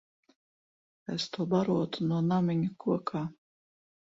[1.17, 3.25] Es to barotu no namiņa kokā.